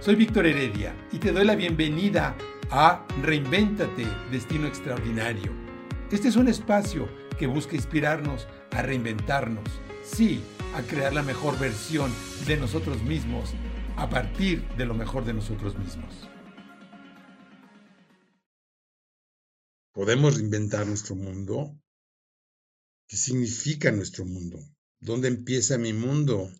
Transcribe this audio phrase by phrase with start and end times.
[0.00, 2.34] Soy Víctor Heredia y te doy la bienvenida
[2.70, 5.52] a Reinvéntate, Destino Extraordinario.
[6.10, 7.06] Este es un espacio
[7.38, 9.68] que busca inspirarnos a reinventarnos,
[10.02, 10.40] sí,
[10.74, 12.10] a crear la mejor versión
[12.46, 13.52] de nosotros mismos
[13.98, 16.30] a partir de lo mejor de nosotros mismos.
[19.92, 21.78] ¿Podemos reinventar nuestro mundo?
[23.06, 24.60] ¿Qué significa nuestro mundo?
[24.98, 26.50] ¿Dónde empieza mi mundo?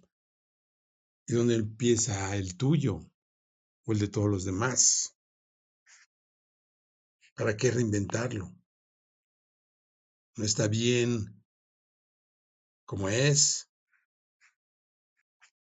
[1.26, 3.09] ¿Y dónde empieza el tuyo?
[3.84, 5.16] O el de todos los demás.
[7.34, 8.54] ¿Para qué reinventarlo?
[10.36, 11.42] No está bien
[12.84, 13.70] como es.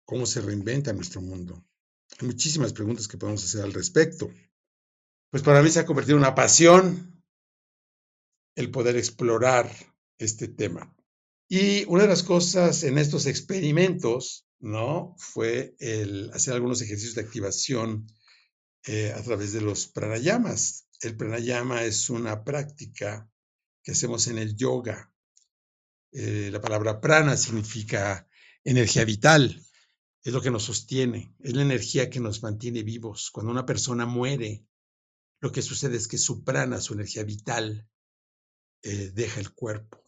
[0.05, 1.67] ¿Cómo se reinventa nuestro mundo?
[2.19, 4.31] Hay muchísimas preguntas que podemos hacer al respecto.
[5.31, 7.25] Pues para mí se ha convertido en una pasión
[8.55, 9.71] el poder explorar
[10.19, 10.97] este tema.
[11.49, 15.15] Y una de las cosas en estos experimentos ¿no?
[15.19, 18.07] Fue el hacer algunos ejercicios de activación
[18.87, 20.87] eh, a través de los pranayamas.
[21.01, 23.31] El pranayama es una práctica
[23.83, 25.13] que hacemos en el yoga.
[26.13, 28.29] Eh, la palabra prana significa
[28.65, 29.63] energía vital,
[30.23, 33.31] es lo que nos sostiene, es la energía que nos mantiene vivos.
[33.31, 34.67] Cuando una persona muere,
[35.41, 37.89] lo que sucede es que su prana, su energía vital,
[38.83, 40.03] eh, deja el cuerpo.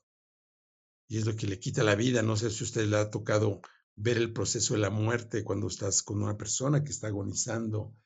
[1.09, 2.23] Y es lo que le quita la vida.
[2.23, 3.61] No sé si usted le ha tocado
[3.99, 7.97] ver el proceso de la muerte cuando estás con una persona que está agonizando,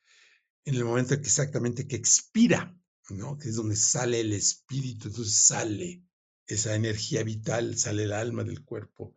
[0.65, 2.75] en el momento exactamente que expira,
[3.11, 3.37] ¿no?
[3.37, 6.03] Que es donde sale el espíritu, entonces sale
[6.47, 9.15] esa energía vital, sale el alma del cuerpo,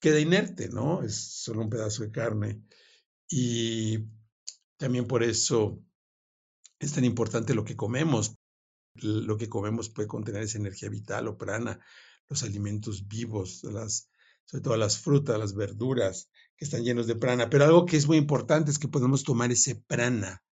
[0.00, 1.02] queda inerte, ¿no?
[1.02, 2.62] Es solo un pedazo de carne.
[3.28, 3.98] Y
[4.78, 5.82] también por eso
[6.78, 8.36] es tan importante lo que comemos.
[8.94, 11.78] Lo que comemos puede contener esa energía vital o prana,
[12.28, 14.08] los alimentos vivos, las,
[14.46, 17.50] sobre todo las frutas, las verduras que están llenos de prana.
[17.50, 20.42] Pero algo que es muy importante es que podemos tomar ese prana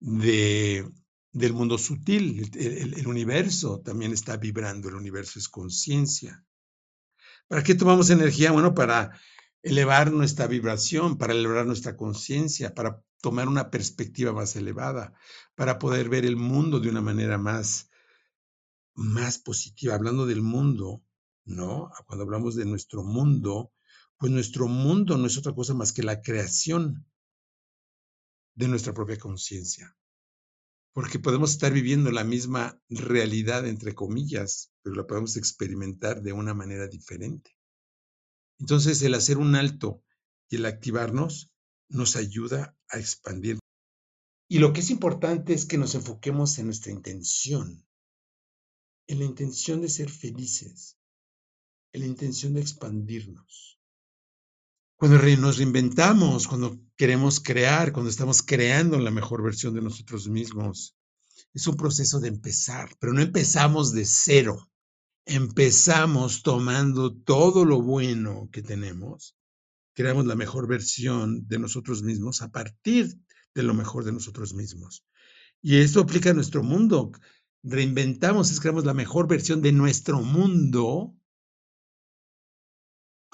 [0.00, 0.86] de,
[1.32, 2.50] del mundo sutil.
[2.54, 6.44] El, universo también está vibrando, el universo es conciencia.
[7.48, 8.52] ¿Para qué tomamos energía?
[8.52, 9.18] Bueno, para
[9.62, 15.14] elevar nuestra vibración, para elevar nuestra conciencia, para tomar una perspectiva más elevada,
[15.54, 17.90] para poder ver el mundo de una manera más,
[18.94, 19.94] más positiva.
[19.94, 21.02] Hablando del mundo,
[21.44, 21.90] ¿no?
[22.06, 23.72] Cuando hablamos de nuestro mundo,
[24.18, 27.06] pues nuestro mundo no es otra cosa más que la creación
[28.54, 29.96] de nuestra propia conciencia.
[30.92, 36.54] Porque podemos estar viviendo la misma realidad, entre comillas, pero la podemos experimentar de una
[36.54, 37.56] manera diferente.
[38.60, 40.02] Entonces, el hacer un alto
[40.48, 41.50] y el activarnos
[41.88, 43.58] nos ayuda a expandir.
[44.48, 47.84] Y lo que es importante es que nos enfoquemos en nuestra intención,
[49.08, 50.96] en la intención de ser felices,
[51.98, 53.78] la intención de expandirnos.
[54.96, 60.96] Cuando nos reinventamos, cuando queremos crear, cuando estamos creando la mejor versión de nosotros mismos,
[61.52, 64.70] es un proceso de empezar, pero no empezamos de cero.
[65.26, 69.36] Empezamos tomando todo lo bueno que tenemos,
[69.94, 73.18] creamos la mejor versión de nosotros mismos a partir
[73.54, 75.04] de lo mejor de nosotros mismos.
[75.62, 77.12] Y esto aplica a nuestro mundo.
[77.62, 81.14] Reinventamos, es creamos la mejor versión de nuestro mundo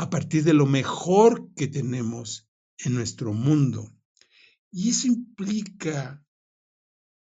[0.00, 3.94] a partir de lo mejor que tenemos en nuestro mundo.
[4.70, 6.24] Y eso implica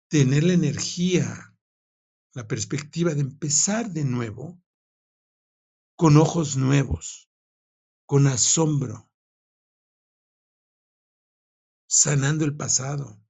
[0.08, 1.58] tener la energía,
[2.34, 4.64] la perspectiva de empezar de nuevo
[5.98, 7.30] con ojos nuevos,
[8.06, 9.12] con asombro,
[11.86, 13.22] sanando el pasado,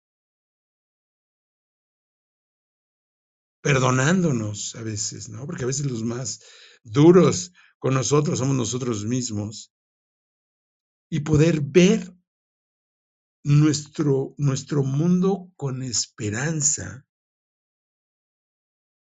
[3.61, 5.47] perdonándonos a veces, ¿no?
[5.47, 6.39] Porque a veces los más
[6.83, 9.73] duros con nosotros somos nosotros mismos
[11.09, 12.13] y poder ver
[13.43, 17.07] nuestro, nuestro mundo con esperanza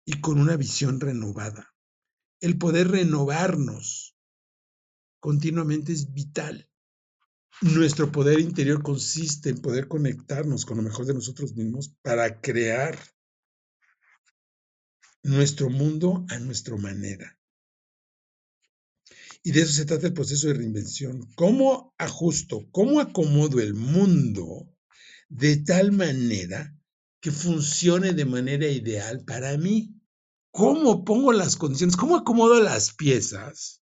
[0.06, 1.74] y con una visión renovada.
[2.40, 4.16] El poder renovarnos
[5.20, 6.68] continuamente es vital.
[7.60, 12.98] Nuestro poder interior consiste en poder conectarnos con lo mejor de nosotros mismos para crear
[15.22, 17.38] nuestro mundo a nuestra manera.
[19.46, 21.28] Y de eso se trata el proceso de reinvención.
[21.36, 24.74] ¿Cómo ajusto, cómo acomodo el mundo
[25.28, 26.74] de tal manera
[27.20, 30.00] que funcione de manera ideal para mí?
[30.50, 31.94] ¿Cómo pongo las condiciones?
[31.94, 33.82] ¿Cómo acomodo las piezas?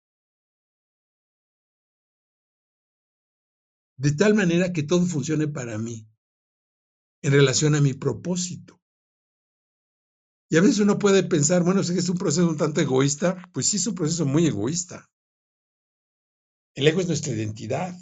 [3.99, 6.09] De tal manera que todo funcione para mí
[7.23, 8.81] en relación a mi propósito.
[10.49, 13.47] Y a veces uno puede pensar, bueno, sé que es un proceso un tanto egoísta.
[13.53, 15.11] Pues sí, es un proceso muy egoísta.
[16.75, 17.95] El ego es nuestra identidad.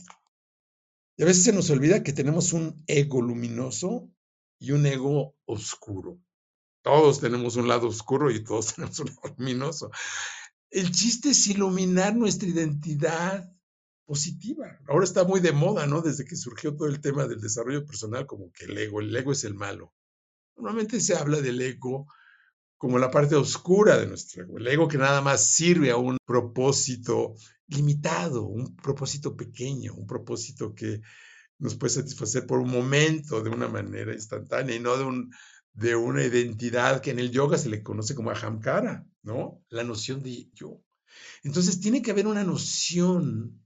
[1.17, 4.11] Y a veces se nos olvida que tenemos un ego luminoso
[4.59, 6.21] y un ego oscuro.
[6.83, 9.91] Todos tenemos un lado oscuro y todos tenemos un lado luminoso.
[10.71, 13.51] El chiste es iluminar nuestra identidad
[14.07, 14.79] positiva.
[14.87, 16.03] Ahora está muy de moda, ¿no?
[16.03, 19.33] Desde que surgió todo el tema del desarrollo personal, como que el ego, el ego
[19.33, 19.93] es el malo.
[20.57, 22.07] Normalmente se habla del ego
[22.79, 26.17] como la parte oscura de nuestro ego, el ego que nada más sirve a un
[26.25, 27.35] propósito
[27.69, 31.01] limitado, un propósito pequeño, un propósito que
[31.59, 35.33] nos puede satisfacer por un momento de una manera instantánea y no de, un,
[35.73, 39.63] de una identidad que en el yoga se le conoce como ahamkara, ¿no?
[39.69, 40.83] La noción de yo.
[41.43, 43.65] Entonces tiene que haber una noción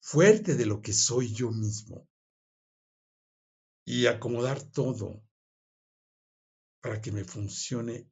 [0.00, 2.08] fuerte de lo que soy yo mismo
[3.86, 5.22] y acomodar todo
[6.80, 8.08] para que me funcione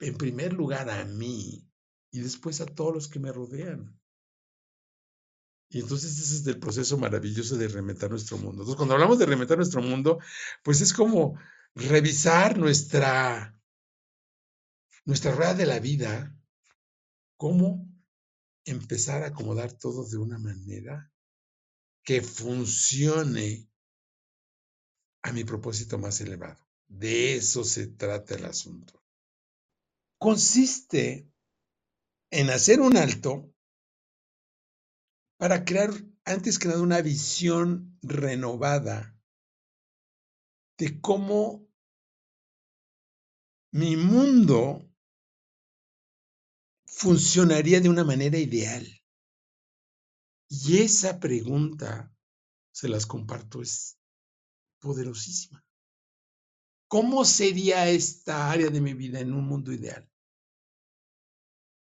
[0.00, 1.66] en primer lugar a mí
[2.10, 3.98] y después a todos los que me rodean.
[5.68, 8.62] Y entonces ese es el proceso maravilloso de reinventar nuestro mundo.
[8.62, 10.20] Entonces, cuando hablamos de reinventar nuestro mundo,
[10.62, 11.38] pues es como
[11.74, 13.58] revisar nuestra,
[15.04, 16.34] nuestra rueda de la vida,
[17.36, 17.86] cómo
[18.64, 21.12] empezar a acomodar todo de una manera
[22.02, 23.68] que funcione
[25.22, 26.64] a mi propósito más elevado.
[26.86, 29.02] De eso se trata el asunto.
[30.18, 31.28] Consiste
[32.36, 33.50] en hacer un alto
[35.38, 35.90] para crear
[36.26, 39.18] antes que nada una visión renovada
[40.76, 41.66] de cómo
[43.72, 44.86] mi mundo
[46.84, 48.86] funcionaría de una manera ideal.
[50.50, 52.14] Y esa pregunta,
[52.70, 53.98] se las comparto, es
[54.78, 55.64] poderosísima.
[56.86, 60.06] ¿Cómo sería esta área de mi vida en un mundo ideal?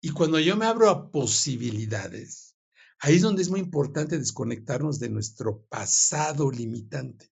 [0.02, 2.56] Y cuando yo me abro a posibilidades,
[3.00, 7.32] ahí es donde es muy importante desconectarnos de nuestro pasado limitante.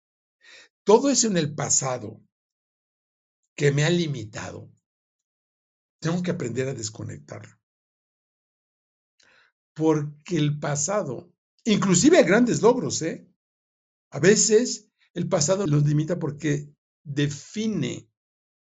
[0.84, 2.20] Todo eso en el pasado
[3.54, 4.70] que me ha limitado,
[6.00, 7.56] tengo que aprender a desconectarlo.
[9.74, 11.32] Porque el pasado,
[11.64, 13.28] inclusive a grandes logros, ¿eh?
[14.10, 16.72] A veces el pasado nos limita porque
[17.02, 18.08] define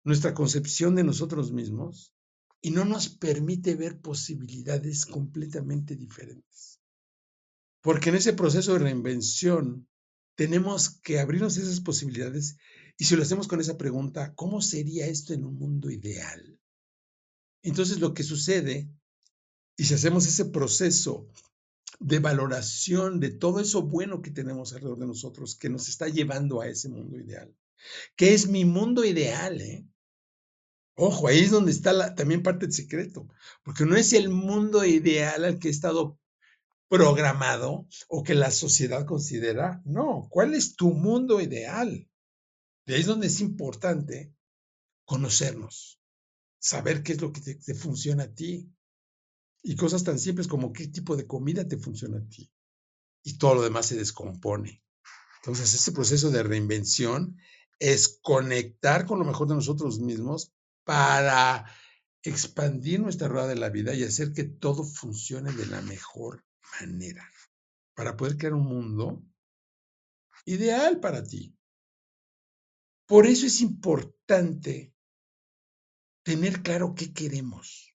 [0.04, 2.17] nuestra concepción de nosotros mismos
[2.62, 6.82] y no nos permite ver posibilidades completamente diferentes.
[7.82, 9.88] Porque en ese proceso de reinvención
[10.36, 12.58] tenemos que abrirnos esas posibilidades
[12.98, 16.60] y si lo hacemos con esa pregunta, ¿cómo sería esto en un mundo ideal?
[17.62, 18.90] Entonces lo que sucede,
[19.78, 21.30] y si hacemos ese proceso
[22.00, 26.62] de valoración de todo eso bueno que tenemos alrededor de nosotros, que nos está llevando
[26.62, 27.56] a ese mundo ideal,
[28.16, 29.88] que es mi mundo ideal, ¿eh?
[31.00, 33.28] Ojo, ahí es donde está también parte del secreto,
[33.62, 36.20] porque no es el mundo ideal al que he estado
[36.90, 42.10] programado o que la sociedad considera, no, ¿cuál es tu mundo ideal?
[42.88, 44.34] De ahí es donde es importante
[45.06, 46.02] conocernos,
[46.58, 48.74] saber qué es lo que te, funciona a ti
[49.62, 52.52] y cosas tan simples como qué tipo de comida te funciona a ti
[53.22, 54.82] y todo lo demás se descompone.
[55.44, 57.38] Entonces, este proceso de reinvención
[57.78, 60.57] es conectar con lo mejor de nosotros mismos
[60.88, 61.70] para
[62.24, 66.46] expandir nuestra rueda de la vida y hacer que todo funcione de la mejor
[66.80, 67.30] manera,
[67.94, 69.22] para poder crear un mundo
[70.46, 71.54] ideal para ti.
[73.06, 74.94] Por eso es importante
[76.24, 77.94] tener claro qué queremos.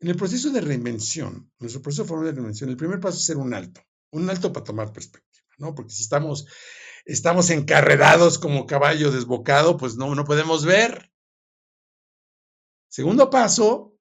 [0.00, 3.52] En el proceso de reinvención, nuestro proceso de reinvención, el primer paso es hacer un
[3.52, 5.74] alto, un alto para tomar perspectiva, ¿no?
[5.74, 6.46] Porque si estamos
[7.04, 11.12] estamos encarrerados como caballo desbocado, pues no, no podemos ver.
[12.88, 13.96] Segundo paso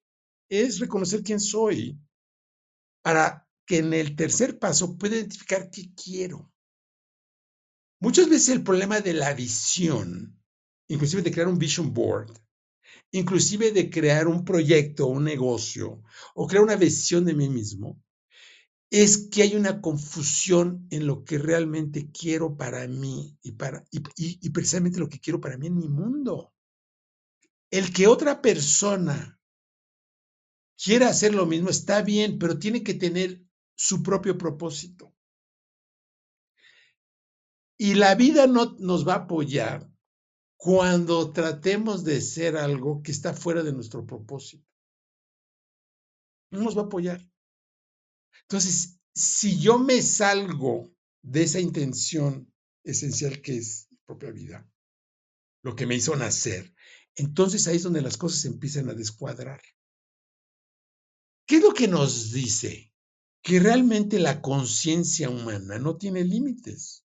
[0.49, 1.97] es reconocer quién soy
[3.01, 6.51] para que en el tercer paso pueda identificar qué quiero.
[8.01, 10.37] Muchas veces el problema de la visión,
[10.87, 12.33] inclusive de crear un vision board,
[13.11, 16.03] inclusive de crear un proyecto, un negocio,
[16.33, 18.01] o crear una visión de mí mismo,
[18.91, 24.49] es que hay una confusión en lo que realmente quiero para mí y, para, y,
[24.49, 26.53] precisamente lo que quiero para mí en mi mundo.
[27.71, 29.39] El que otra persona
[30.77, 33.41] quiera hacer lo mismo está bien, pero tiene que tener
[33.75, 35.15] su propio propósito.
[37.77, 39.89] Y la vida no nos va a apoyar
[40.57, 44.67] cuando tratemos de ser algo que está fuera de nuestro propósito.
[46.51, 47.30] No nos va a apoyar.
[48.43, 52.51] Entonces, si yo me salgo de esa intención
[52.83, 54.69] esencial que es mi propia vida,
[55.63, 56.73] lo que me hizo nacer,
[57.15, 59.61] entonces ahí es donde las cosas empiezan a descuadrar.
[61.45, 62.91] ¿Qué es lo que nos dice
[63.41, 67.05] que realmente la conciencia humana no tiene límites.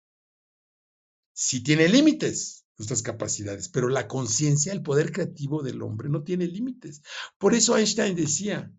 [1.32, 6.46] Sí tiene límites nuestras capacidades, pero la conciencia, el poder creativo del hombre no tiene
[6.46, 7.02] límites.
[7.36, 8.72] Por eso Einstein decía,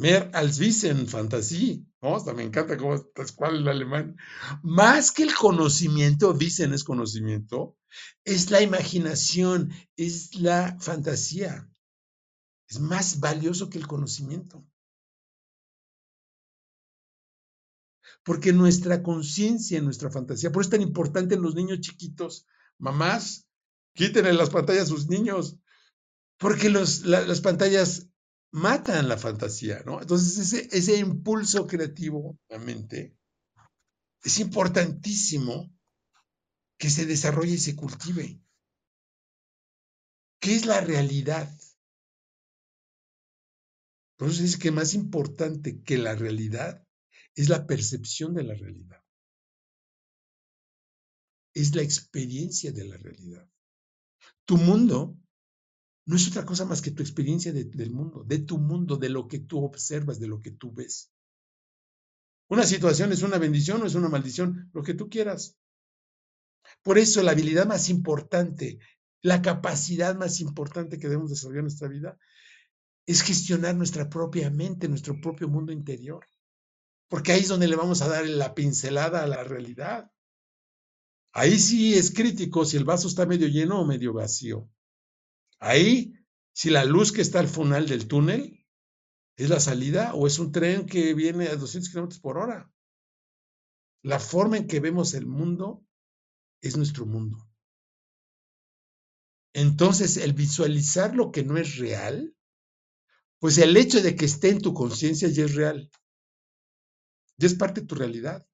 [0.00, 1.84] Mehr als Wissen, Fantasie.
[2.00, 2.24] ¿no?
[2.34, 4.16] Me encanta cómo es cual el alemán.
[4.62, 7.76] Más que el conocimiento, Wissen es conocimiento,
[8.24, 11.70] es la imaginación, es la fantasía.
[12.66, 14.64] Es más valioso que el conocimiento.
[18.24, 22.46] Porque nuestra conciencia, nuestra fantasía, por eso es tan importante en los niños chiquitos,
[22.78, 23.46] mamás,
[23.94, 25.58] quítenle las pantallas a sus niños,
[26.38, 28.09] porque las pantallas
[28.52, 30.00] matan la fantasía, ¿no?
[30.00, 33.16] Entonces ese, impulso creativo, la mente,
[34.22, 35.72] es importantísimo
[36.78, 38.40] que se desarrolle y se cultive.
[40.40, 41.50] ¿Qué es la realidad?
[44.18, 46.86] Eso dice que más importante que la realidad
[47.34, 49.02] es la percepción de la realidad.
[51.54, 53.48] Es la experiencia de la realidad.
[54.44, 55.16] Tu mundo
[56.10, 59.28] no es otra cosa más que tu experiencia del mundo, de tu mundo, de lo
[59.28, 61.12] que tú observas, de lo que tú ves.
[62.48, 65.56] Una situación es una bendición o es una maldición, lo que tú quieras.
[66.82, 68.80] Por eso la habilidad más importante,
[69.22, 72.18] la capacidad más importante que debemos desarrollar en nuestra vida
[73.06, 76.26] es gestionar nuestra propia mente, nuestro propio mundo interior.
[77.06, 80.10] Porque ahí es donde le vamos a dar la pincelada a la realidad.
[81.30, 84.68] Ahí sí es crítico si el vaso está medio lleno o medio vacío.
[85.60, 86.14] Ahí,
[86.52, 88.66] si la luz que está al final del túnel
[89.36, 92.70] es la salida o es un tren que viene a 200 kilómetros por hora.
[94.02, 95.86] La forma en que vemos el mundo
[96.62, 97.46] es nuestro mundo.
[99.52, 102.34] Entonces, el visualizar lo que no es real,
[103.38, 105.90] pues el hecho de que esté en tu conciencia ya es real.
[107.36, 108.46] Ya es parte de tu realidad.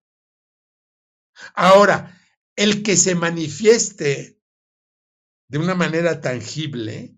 [1.54, 2.18] Ahora,
[2.56, 4.35] el que se manifieste
[5.48, 7.16] de una manera tangible,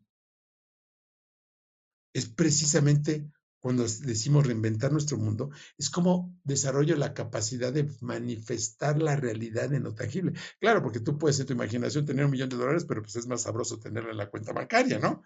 [2.12, 3.30] es precisamente
[3.60, 9.82] cuando decimos reinventar nuestro mundo, es como desarrollo la capacidad de manifestar la realidad en
[9.82, 10.32] lo tangible.
[10.60, 13.26] Claro, porque tú puedes en tu imaginación tener un millón de dólares, pero pues es
[13.26, 15.22] más sabroso tenerlo en la cuenta bancaria, ¿no?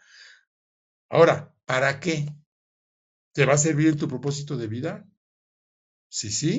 [1.11, 2.26] Ahora, ¿para qué?
[3.35, 5.06] ¿Te va a servir en tu propósito de vida?
[6.18, 6.52] Sí, sí.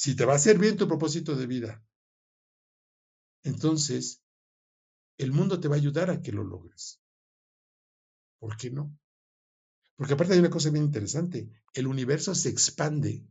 [0.00, 1.82] Si te va a servir en tu propósito de vida,
[3.44, 4.21] entonces
[5.24, 7.00] el mundo te va a ayudar a que lo logres.
[8.38, 8.96] ¿Por qué no?
[9.96, 13.24] Porque aparte hay una cosa bien interesante, el universo se expande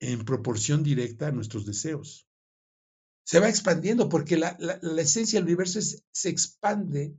[0.00, 2.28] en proporción directa a nuestros deseos.
[3.24, 4.58] Se va expandiendo porque la,
[4.98, 7.16] esencia del universo se expande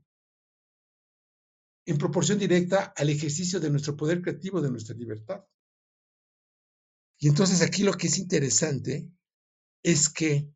[1.86, 5.46] en proporción directa al ejercicio de nuestro poder creativo, de nuestra libertad.
[7.18, 9.10] Y entonces aquí lo que es interesante
[9.84, 10.52] es que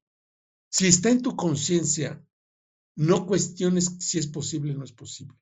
[0.70, 2.24] si está en tu conciencia
[3.00, 5.34] no cuestiones si es posible o no es posible,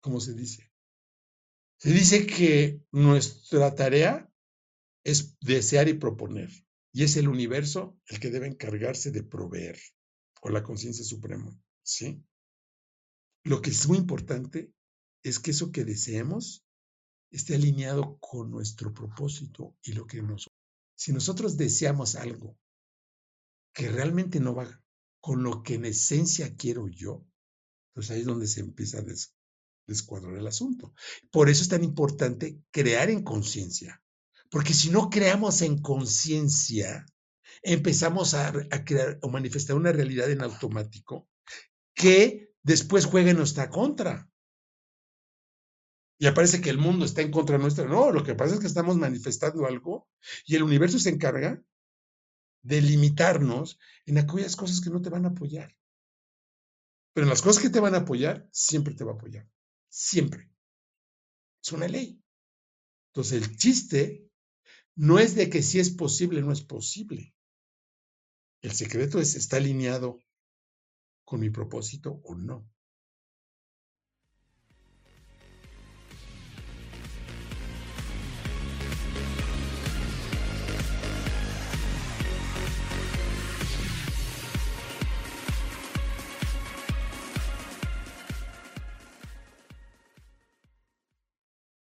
[0.00, 0.72] como se dice.
[1.76, 4.32] Se dice que nuestra tarea
[5.04, 6.48] es desear y proponer,
[6.90, 9.78] y es el universo el que debe encargarse de proveer,
[10.40, 12.24] o la conciencia suprema, ¿sí?
[13.44, 14.72] Lo que es muy importante
[15.22, 16.64] es que eso que deseemos
[17.30, 20.48] esté alineado con nuestro propósito y lo que nos...
[20.94, 22.56] Si nosotros deseamos algo
[23.74, 24.81] que realmente no va
[25.22, 27.24] con lo que en esencia quiero yo,
[27.94, 29.04] pues ahí es donde se empieza a
[29.86, 30.92] descuadrar el asunto.
[31.30, 34.02] Por eso es tan importante crear en conciencia,
[34.50, 37.06] porque si no creamos en conciencia,
[37.62, 41.28] empezamos a, a, crear o manifestar una realidad en automático
[41.94, 44.28] que después juega en nuestra contra.
[46.18, 47.84] Y aparece que el mundo está en contra nuestra.
[47.84, 50.08] No, lo que pasa es que estamos manifestando algo
[50.46, 51.62] y el universo se encarga
[52.62, 55.76] de limitarnos en aquellas cosas que no te van a apoyar.
[57.12, 59.48] Pero en las cosas que te van a apoyar, siempre te va a apoyar.
[59.88, 60.50] Siempre.
[61.62, 62.22] Es una ley.
[63.08, 64.30] Entonces el chiste
[64.94, 67.34] no es de que si es posible, no es posible.
[68.62, 70.20] El secreto es, ¿está alineado
[71.24, 72.71] con mi propósito o no?